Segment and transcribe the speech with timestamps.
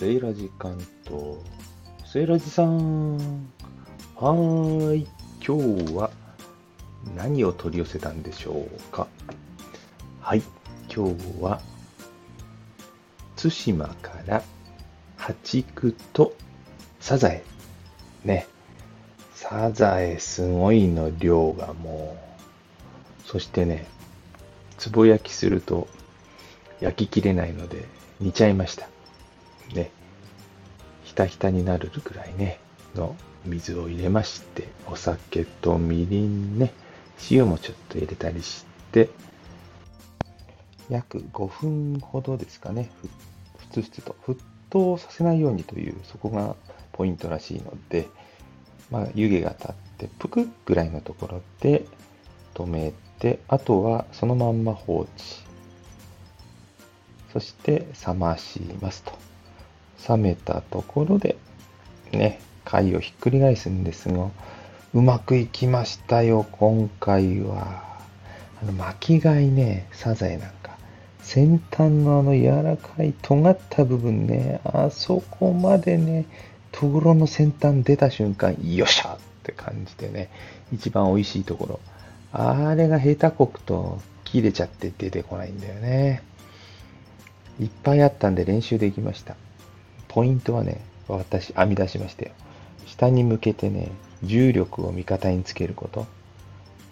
[0.00, 1.36] セイラジ関東。
[2.10, 3.18] セイラジさん。
[4.16, 5.06] はーい。
[5.46, 6.10] 今日は
[7.14, 9.06] 何を取り寄せたんでしょうか？
[10.22, 10.42] はい。
[10.88, 11.60] 今日は
[13.36, 14.42] 対馬から
[15.18, 16.32] 八竹と
[16.98, 17.44] サザエ。
[18.24, 18.46] ね。
[19.34, 22.16] サザエすごいの量がも
[23.26, 23.28] う。
[23.28, 23.84] そしてね、
[24.78, 25.88] つぼ焼きすると
[26.80, 27.84] 焼ききれないので
[28.18, 28.88] 煮ちゃいました。
[29.74, 29.90] ね、
[31.04, 32.60] ひたひたになるくらいね、
[32.94, 36.72] の水を入れまして、お酒とみりんね、
[37.30, 39.08] 塩もちょっと入れたりして、
[40.88, 42.90] 約5分ほどですかね、
[43.58, 44.36] ふつふつと沸
[44.70, 46.56] 騰させないようにという、そこが
[46.92, 48.08] ポイントらしいので、
[48.90, 51.84] まあ、湯気が立って、ぷくぐらいのところで
[52.54, 55.10] 止めて、あとはそのまんま放置。
[57.32, 59.29] そして冷ましますと。
[60.08, 61.36] 冷めたところで、
[62.12, 64.28] ね、貝をひっくり返すんですが、
[64.92, 67.84] うまくいきましたよ、今回は。
[68.62, 70.76] あの巻き貝ね、サザエなんか、
[71.22, 76.26] 先端のあの柔らかい尖った部分ね、あそこまでね、
[76.72, 80.30] とぐろの先端出た瞬間、よっしゃって感じでね、
[80.72, 81.80] 一番美味しいところ。
[82.32, 86.22] あれが下手こくと切れちゃって出てこないんだよね。
[87.58, 89.36] いっぱいあったんで練習できました。
[90.10, 92.32] ポイントはね、私編み出しましたよ。
[92.84, 93.92] 下に向けてね、
[94.24, 96.04] 重力を味方につけること。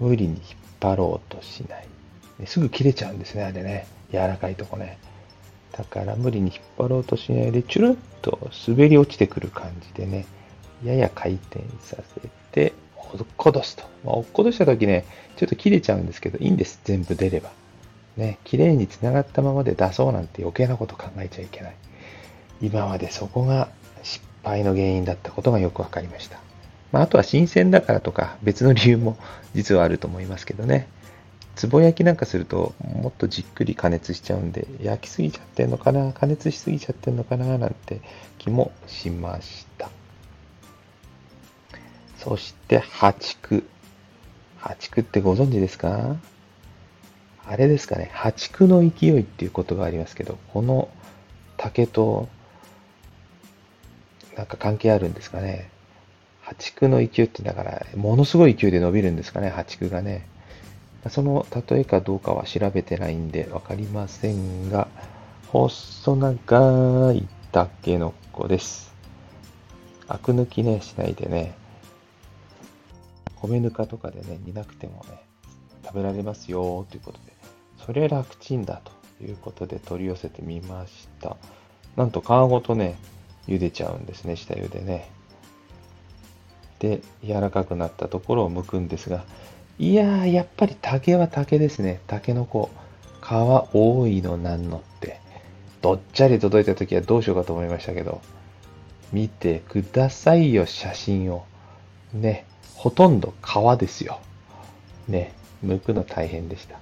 [0.00, 0.40] 無理に引っ
[0.80, 1.86] 張ろうとしない。
[2.46, 3.86] すぐ切れちゃうんですね、あれね。
[4.10, 4.98] 柔らかいとこね。
[5.70, 10.26] だから無理に引っ張ろうとしないで、チュルッと滑り落ちてくる感じでね、
[10.84, 13.84] やや回転させて、落っことすと。
[14.04, 15.04] まあ、落っことした時ね、
[15.36, 16.80] ちょっと切れちゃうんですけど、いいんです。
[16.82, 17.52] 全部出れば。
[18.16, 21.76] ね、綺麗に繋がったままで出そうなんて余計なこと考えちゃいけない。
[22.62, 23.68] 今までそこが
[24.02, 26.38] 失敗の原因だったことがよく分かりました。
[26.92, 29.16] まあ、あとは新鮮だからとか別の理由も
[29.54, 30.88] 実はあると思いますけどね。
[31.56, 38.00] つぼ焼きなんかするともっとじっくり加熱しちゃうんで焼きすぎちゃってんのかな加熱しすぎちゃってんのかななんて
[38.38, 39.88] 気もしました。
[42.18, 43.62] そして八竹。
[44.58, 46.16] 八竹ってご存知ですか？
[47.46, 50.88] あれですかね、八竹の勢いっていうことがありますけど、この
[51.58, 52.28] 竹と
[54.36, 55.70] なんか関係あるんですかね。
[56.42, 60.26] 破竹の勢いってだから、ものすごい勢いで伸びるんですかね、破竹がね。
[61.08, 64.88] その例えかどうかは調べてないんでわかりませんが、
[65.48, 68.94] 細長いタケノコです。
[70.08, 71.54] アク抜きね、しないでね、
[73.40, 75.22] 米ぬかとかでね、煮なくてもね、
[75.84, 77.32] 食べられますよということで、
[77.86, 78.80] それ楽ちんだ
[79.18, 81.36] ということで取り寄せてみました。
[81.96, 82.96] なんと皮ごとね、
[83.46, 85.10] 茹でちゃうんですね、下茹でね。
[86.78, 89.24] で、柔らかくなったところを剥くんですが、
[89.78, 92.00] いやー、やっぱり竹は竹ですね。
[92.06, 92.70] 竹の子。
[93.22, 93.26] 皮
[93.72, 95.18] 多いのなんのって。
[95.80, 98.20] どっちゃり届いた時はどうしようかと思いましたけど、
[99.12, 101.44] 見てくださいよ、写真を。
[102.12, 104.20] ね、ほとんど皮ですよ。
[105.08, 105.32] ね、
[105.64, 106.78] 剥くの大変でした。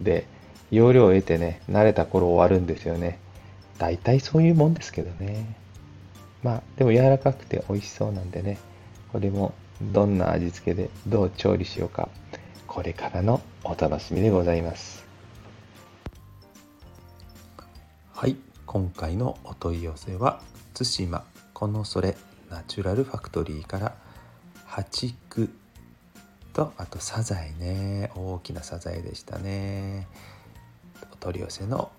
[0.00, 0.26] で、
[0.70, 3.18] 容量を得てね、慣れた頃終わるんですよね。
[3.78, 5.56] 大体そういうもんですけどね。
[6.42, 8.58] まあ、でも柔らかくて美味しそうなんでね、
[9.12, 12.08] これもどんな味付けでどう調理しようか、
[12.66, 15.04] これからのお楽しみでございます。
[18.12, 18.36] はい、
[18.66, 20.40] 今回のお問い合わせは、
[20.74, 21.24] 対馬。
[21.52, 22.16] このそれ
[22.50, 23.94] ナチュラルファクトリーから。
[24.66, 25.48] 八九
[26.52, 28.10] とあとサザエね。
[28.14, 30.06] 大きなサザエでしたね。
[31.12, 31.90] お取り寄せの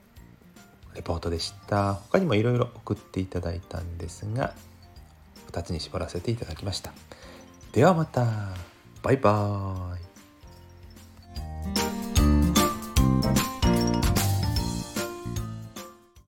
[0.98, 1.94] レポートでした。
[1.94, 4.54] 他にもいろいろ送っていただいたんですが
[5.52, 6.92] 2つに絞らせていただきました。
[7.72, 8.26] ではまた。
[9.04, 9.97] バイバーイ。